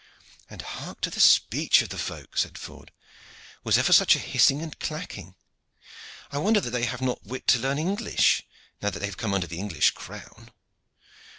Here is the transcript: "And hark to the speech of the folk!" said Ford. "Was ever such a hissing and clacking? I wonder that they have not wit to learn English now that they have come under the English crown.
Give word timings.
"And 0.49 0.63
hark 0.63 0.99
to 1.01 1.11
the 1.11 1.19
speech 1.19 1.83
of 1.83 1.89
the 1.89 1.97
folk!" 1.99 2.35
said 2.35 2.57
Ford. 2.57 2.91
"Was 3.63 3.77
ever 3.77 3.93
such 3.93 4.15
a 4.15 4.17
hissing 4.17 4.59
and 4.63 4.79
clacking? 4.79 5.35
I 6.31 6.39
wonder 6.39 6.59
that 6.59 6.71
they 6.71 6.85
have 6.85 7.01
not 7.01 7.23
wit 7.23 7.45
to 7.49 7.59
learn 7.59 7.77
English 7.77 8.41
now 8.81 8.89
that 8.89 8.97
they 8.99 9.05
have 9.05 9.17
come 9.21 9.35
under 9.35 9.45
the 9.45 9.59
English 9.59 9.91
crown. 9.91 10.49